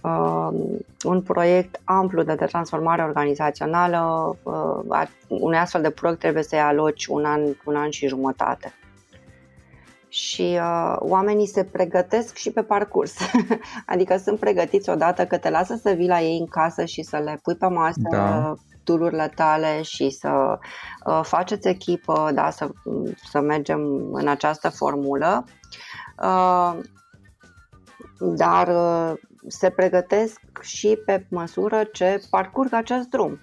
[0.00, 0.48] uh,
[1.04, 7.24] un proiect amplu de transformare organizațională, uh, unui astfel de proiect trebuie să-i aloci un
[7.24, 8.72] an, un an și jumătate.
[10.12, 13.14] Și uh, oamenii se pregătesc și pe parcurs.
[13.86, 17.16] adică sunt pregătiți odată că te lasă să vii la ei în casă și să
[17.16, 18.54] le pui pe masă da.
[18.84, 20.58] tulurile tale și să
[21.06, 22.70] uh, faceți echipă, da, să,
[23.30, 23.80] să mergem
[24.12, 25.44] în această formulă.
[26.22, 26.78] Uh,
[28.18, 33.40] dar uh, se pregătesc și pe măsură ce parcurg acest drum.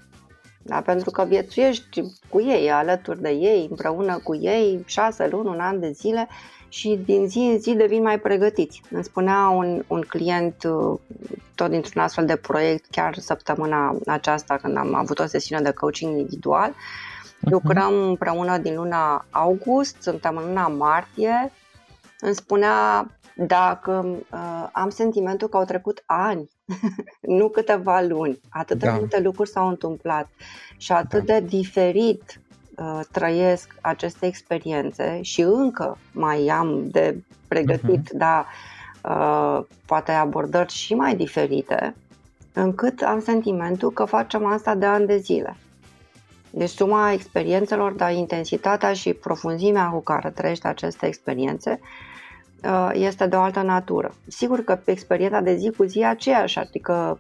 [0.64, 0.82] Da?
[0.82, 5.80] Pentru că viețuiești cu ei, alături de ei, împreună cu ei, șase luni, un an
[5.80, 6.28] de zile
[6.70, 8.82] și din zi în zi devin mai pregătiți.
[8.92, 11.00] Îmi spunea un, un client uh,
[11.56, 16.18] tot dintr-un astfel de proiect, chiar săptămâna aceasta când am avut o sesiune de coaching
[16.18, 17.50] individual, uh-huh.
[17.50, 21.52] lucrăm împreună din luna august, suntem în luna martie,
[22.20, 26.50] îmi spunea dacă uh, am sentimentul că au trecut ani,
[27.40, 28.94] nu câteva luni, atât de da.
[28.94, 30.30] multe lucruri s-au întâmplat
[30.78, 31.34] și atât da.
[31.34, 32.42] de diferit
[32.80, 38.18] uh, trăiesc aceste experiențe și încă mai am de pregătit, uh-huh.
[38.18, 38.46] da,
[39.04, 41.96] uh, poate abordări și mai diferite,
[42.54, 45.58] încât am sentimentul că facem asta de ani de zile.
[46.50, 51.80] Deci suma experiențelor, dar intensitatea și profunzimea cu care trăiești aceste experiențe
[52.64, 54.14] Uh, este de o altă natură.
[54.28, 57.20] Sigur că pe experiența de zi cu zi e aceeași, adică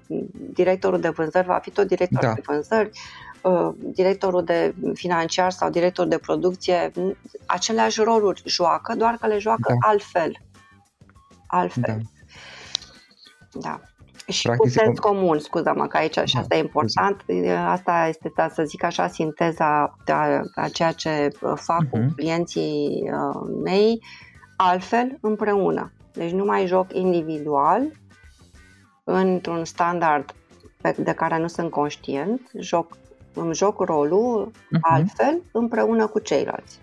[0.53, 2.33] directorul de vânzări va fi tot director da.
[2.33, 3.28] de vânzări, uh,
[3.77, 6.91] directorul de financiar sau directorul de producție,
[7.45, 9.87] aceleași roluri joacă, doar că le joacă da.
[9.87, 10.31] altfel.
[11.47, 12.01] Altfel.
[13.51, 13.59] Da.
[13.59, 13.79] da.
[14.27, 17.25] Și Practic, cu sens comun, scuză-mă că aici și da, asta e important,
[17.65, 21.89] asta este, da, să zic așa, sinteza a, a ceea ce uh, fac uh-huh.
[21.89, 22.15] cu mhm.
[22.15, 23.09] clienții
[23.63, 24.03] mei,
[24.57, 25.91] altfel împreună.
[26.13, 27.81] Deci nu mai joc individual
[29.03, 30.33] într-un standard
[30.97, 32.97] de care nu sunt conștient, joc,
[33.33, 34.79] îmi joc rolul uh-huh.
[34.81, 36.79] altfel împreună cu ceilalți.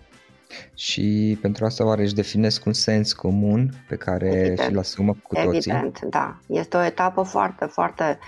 [0.73, 4.59] Și pentru asta oare își definesc un sens comun pe care Evident.
[4.59, 5.71] și-l asumă cu toții?
[5.71, 6.37] Evident, da.
[6.47, 8.19] Este o etapă foarte, foarte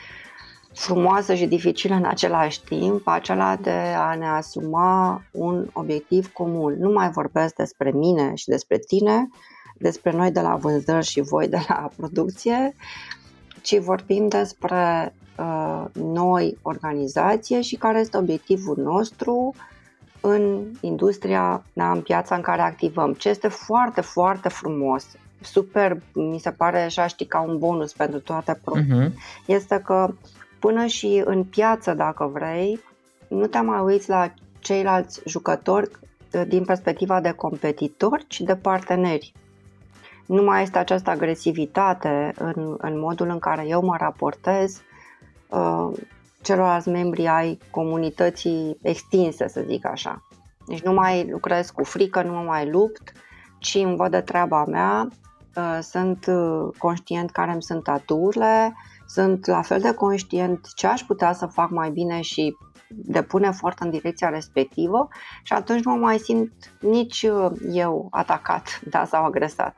[0.73, 6.75] frumoasă și dificilă în același timp, acela de a ne asuma un obiectiv comun.
[6.79, 9.29] Nu mai vorbesc despre mine și despre tine,
[9.77, 12.75] despre noi de la vânzări și voi de la producție,
[13.61, 15.28] ci vorbim despre uh,
[15.93, 19.53] noi organizație și care este obiectivul nostru
[20.21, 23.13] în industria, da, în piața în care activăm.
[23.13, 25.05] Ce este foarte, foarte frumos,
[25.41, 29.45] super, mi se pare și ști ca un bonus pentru toate produsele, uh-huh.
[29.45, 30.13] este că
[30.59, 32.79] până și în piață, dacă vrei,
[33.27, 35.89] nu te mai uiți la ceilalți jucători
[36.33, 39.33] uh, din perspectiva de competitori, ci de parteneri.
[40.25, 44.81] Nu mai este această agresivitate în, în modul în care eu mă raportez
[45.49, 45.97] uh,
[46.41, 50.27] celorlalți membri ai comunității extinse, să zic așa.
[50.65, 53.11] Deci nu mai lucrez cu frică, nu mă mai lupt,
[53.59, 55.07] ci îmi văd de treaba mea,
[55.55, 58.75] uh, sunt uh, conștient care îmi sunt aturile,
[59.07, 62.55] sunt la fel de conștient ce aș putea să fac mai bine și
[62.89, 65.07] depun efort în direcția respectivă
[65.43, 69.77] și atunci nu mă mai simt nici uh, eu atacat da, sau agresat.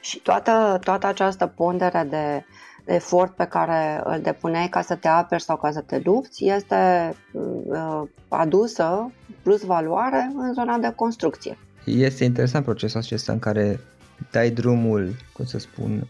[0.00, 2.44] Și toată, toată această pondere de,
[2.75, 6.44] de efort pe care îl depuneai ca să te aperi sau ca să te lupți
[6.44, 11.58] este uh, adusă plus valoare în zona de construcție.
[11.84, 13.80] Este interesant procesul acesta în care
[14.30, 16.08] dai drumul, cum să spun,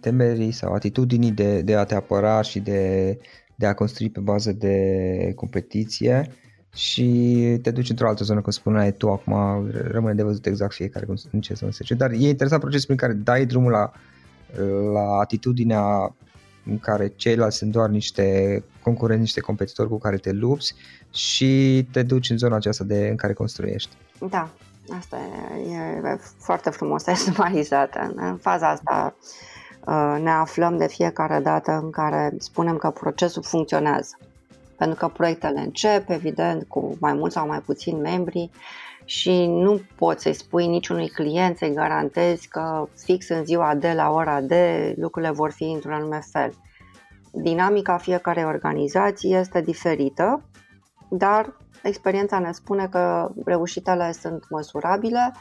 [0.00, 3.18] temerii sau atitudinii de, de a te apăra și de,
[3.54, 6.32] de a construi pe bază de competiție
[6.74, 11.06] și te duci într-o altă zonă, cum spuneai tu acum, rămâne de văzut exact fiecare
[11.06, 13.92] cum, în ce zonă se Dar e interesant procesul prin care dai drumul la,
[14.92, 16.14] la atitudinea
[16.66, 20.74] în care ceilalți sunt doar niște concurenți, niște competitori cu care te lupți
[21.12, 23.90] și te duci în zona aceasta de, în care construiești.
[24.30, 24.50] Da,
[24.98, 25.16] asta
[25.68, 25.76] e,
[26.08, 28.12] e foarte frumos sumarizată.
[28.16, 29.14] În faza asta
[29.88, 34.18] Uh, ne aflăm de fiecare dată în care spunem că procesul funcționează.
[34.76, 38.50] Pentru că proiectele încep, evident, cu mai mulți sau mai puțini membri
[39.08, 44.10] și nu poți să-i spui niciunui client, să-i garantezi că fix în ziua de la
[44.10, 46.52] ora de lucrurile vor fi într-un anume fel.
[47.32, 50.42] Dinamica fiecarei organizații este diferită,
[51.10, 55.32] dar experiența ne spune că reușitele sunt măsurabile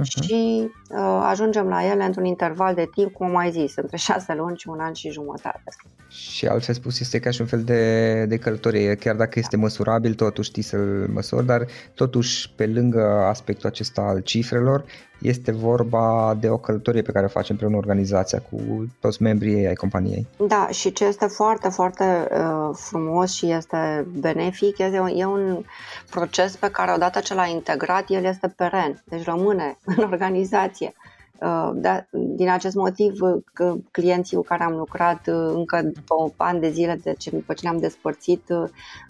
[0.00, 0.24] uh-huh.
[0.24, 4.34] și uh, ajungem la ele într-un interval de timp, cum am mai zis, între șase
[4.34, 5.62] luni și un an și jumătate.
[6.08, 10.14] Și altfel spus, este ca și un fel de, de călătorie, chiar dacă este măsurabil,
[10.14, 14.84] totuși știi să-l măsori, dar totuși pe lângă aspectul acesta al cifrelor,
[15.22, 19.74] este vorba de o călătorie pe care o facem împreună organizația cu toți membrii ai
[19.74, 20.26] companiei.
[20.46, 25.64] Da, și ce este foarte, foarte uh, frumos și este benefic, este un, e un
[26.10, 30.94] proces pe care odată ce l-a integrat, el este peren, deci rămâne în organizație.
[31.42, 36.32] Uh, da, din acest motiv, uh, că clienții cu care am lucrat uh, încă după
[36.36, 38.42] ani de zile, de ce, după ce ne-am despărțit,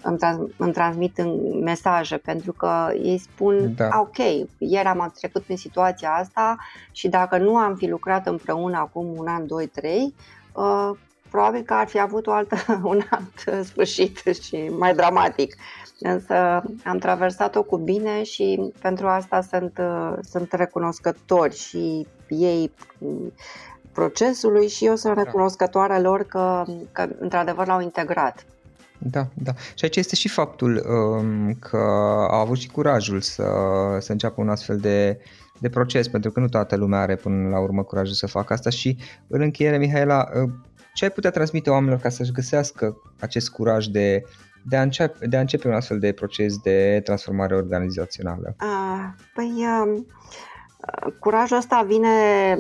[0.03, 3.89] îmi, trans, îmi transmit în mesaje, pentru că ei spun, da.
[4.01, 4.17] ok,
[4.59, 6.57] ieri am trecut prin situația asta
[6.93, 10.15] și dacă nu am fi lucrat împreună acum un an, doi, trei,
[11.33, 15.57] probabil că ar fi avut o altă, un alt sfârșit și mai dramatic.
[15.99, 16.35] Însă
[16.85, 19.81] am traversat-o cu bine și pentru asta sunt,
[20.23, 22.73] sunt recunoscători și ei
[23.93, 25.23] procesului și eu sunt da.
[25.23, 28.45] recunoscătoare lor că, că într-adevăr l-au integrat.
[28.99, 29.53] Da, da.
[29.75, 31.77] Și aici este și faptul um, că
[32.31, 33.45] au avut și curajul să,
[33.99, 35.19] să înceapă un astfel de,
[35.59, 38.71] de proces, pentru că nu toată lumea are până la urmă curajul să facă asta
[38.71, 40.51] și în încheiere, Mihaela, uh,
[40.95, 44.23] ce ai putea transmite oamenilor ca să-și găsească acest curaj de,
[44.65, 48.57] de, a începe, de a începe un astfel de proces de transformare organizațională?
[48.61, 50.03] Uh, păi, uh,
[51.19, 52.09] Curajul ăsta vine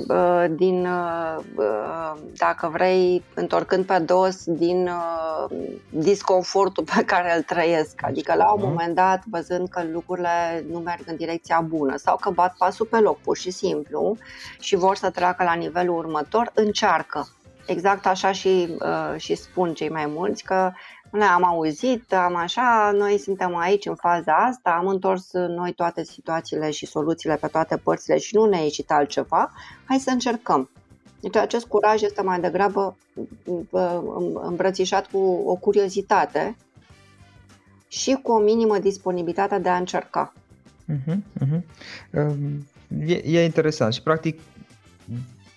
[0.08, 5.56] uh, din, uh, uh, dacă vrei, întorcând pe dos, din uh,
[5.90, 8.00] disconfortul pe care îl trăiesc.
[8.02, 8.68] Adică la un mhm.
[8.68, 12.98] moment dat, văzând că lucrurile nu merg în direcția bună sau că bat pasul pe
[12.98, 14.16] loc, pur și simplu,
[14.60, 17.28] și vor să treacă la nivelul următor, încearcă.
[17.66, 20.72] Exact așa și, uh, și spun cei mai mulți că
[21.10, 26.04] noi am auzit, am așa, noi suntem aici în faza asta, am întors noi toate
[26.04, 29.52] situațiile și soluțiile pe toate părțile și nu ne-a ieșit altceva,
[29.84, 30.70] hai să încercăm.
[31.20, 32.96] Deci acest curaj este mai degrabă
[34.42, 36.56] îmbrățișat cu o curiozitate
[37.88, 40.32] și cu o minimă disponibilitate de a încerca.
[40.88, 41.60] Uh-huh, uh-huh.
[43.06, 44.40] E, e interesant și practic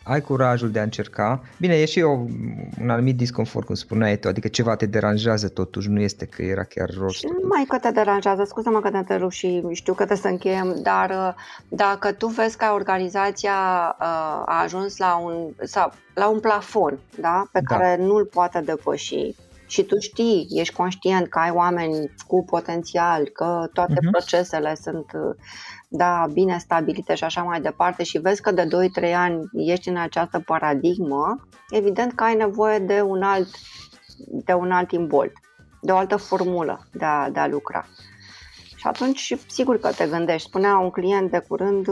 [0.08, 1.41] ai curajul de a încerca.
[1.60, 2.30] Bine, e și eu
[2.82, 6.64] un anumit disconfort, cum spuneai tu, adică ceva te deranjează totuși, nu este că era
[6.64, 7.24] chiar rost.
[7.24, 10.80] Nu mai că te deranjează, scuză-mă că te întrerup și știu că trebuie să încheiem,
[10.84, 11.34] dar uh,
[11.68, 13.51] dacă tu vezi că organizația
[13.99, 14.06] uh,
[14.45, 17.49] a ajuns la un, sau, la un plafon da?
[17.51, 17.76] pe da.
[17.76, 19.36] care nu-l poate depăși,
[19.68, 24.12] și tu știi, ești conștient că ai oameni cu potențial, că toate uh-huh.
[24.12, 25.06] procesele sunt
[25.98, 28.68] da, bine stabilite și așa mai departe și vezi că de
[29.02, 33.48] 2-3 ani ești în această paradigmă, evident că ai nevoie de un alt,
[34.28, 35.32] de un alt imbold,
[35.82, 37.86] de o altă formulă de a, de a lucra.
[38.86, 40.48] Și atunci, sigur că te gândești.
[40.48, 41.88] Spunea un client de curând,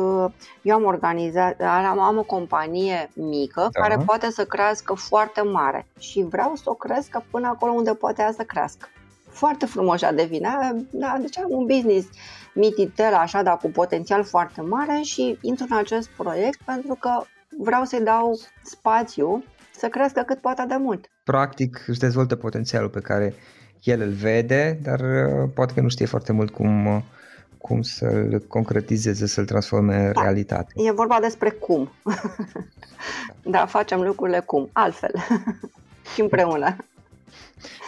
[0.61, 3.81] eu am organizat, am, am o companie mică da.
[3.81, 8.33] care poate să crească foarte mare și vreau să o crească până acolo unde poate
[8.37, 8.87] să crească.
[9.33, 10.49] Foarte frumos a devine.
[10.89, 12.07] Da, deci am un business
[12.53, 17.23] mititel, așa, dar cu potențial foarte mare și intru în acest proiect pentru că
[17.57, 19.43] vreau să-i dau spațiu
[19.75, 21.05] să crească cât poate de mult.
[21.23, 23.33] Practic își dezvoltă potențialul pe care
[23.83, 27.01] el îl vede, dar uh, poate că nu știe foarte mult cum, uh,
[27.57, 30.21] cum să-l concretizeze, să-l transforme în da.
[30.21, 30.73] realitate.
[30.75, 31.91] E vorba despre cum.
[33.55, 35.11] da, facem lucrurile cum, altfel
[36.13, 36.75] și împreună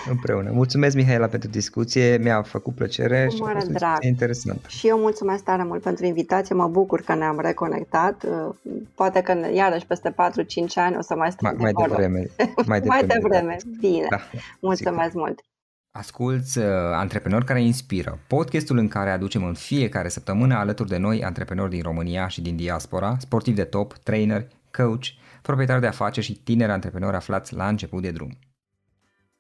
[0.10, 0.52] împreună.
[0.52, 4.04] Mulțumesc, Mihaela, pentru discuție, mi-a făcut plăcere și a fost drag.
[4.04, 4.66] interesant.
[4.68, 8.24] Și eu mulțumesc tare mult pentru invitație, mă bucur că ne-am reconectat.
[8.24, 8.56] Uh,
[8.96, 10.14] poate că iarăși peste 4-5
[10.76, 12.30] ani o să mai stăm mai, de mai devreme.
[12.66, 13.58] Mai devreme, mai devreme.
[13.80, 14.08] bine.
[14.10, 14.20] Da,
[14.60, 15.22] mulțumesc sigur.
[15.22, 15.40] mult.
[15.98, 21.24] Asculți uh, Antreprenori care inspiră, podcastul în care aducem în fiecare săptămână alături de noi
[21.24, 25.04] antreprenori din România și din diaspora, sportivi de top, trainer, coach,
[25.42, 28.38] proprietari de afaceri și tineri antreprenori aflați la început de drum.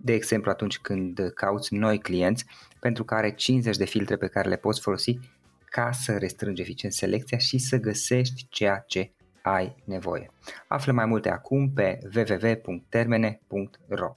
[0.00, 2.44] de exemplu atunci când cauți noi clienți
[2.80, 5.18] pentru care are 50 de filtre pe care le poți folosi
[5.64, 10.30] ca să restrângi eficient selecția și să găsești ceea ce ai nevoie.
[10.68, 14.16] Află mai multe acum pe www.termene.ro